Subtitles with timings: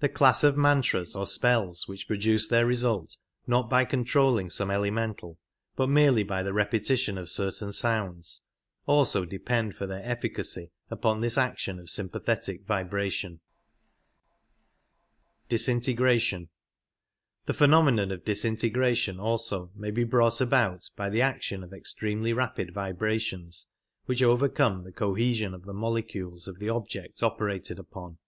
[0.00, 5.38] The class of mantras or spells which produce their result not by controlling some elemental,
[5.76, 8.42] but merely by the repetition of certain sounds,
[8.84, 13.40] also depend ^^^' for their efficacy upon this action of sympathetic vibration.
[15.48, 16.48] The
[17.54, 23.18] phenomenon of disintegration also may be brought about by the action of extremely rapid vibra
[23.22, 23.68] tions,
[24.04, 28.18] which overcome the cohesion of the mole CTadon cules of the object operated upon.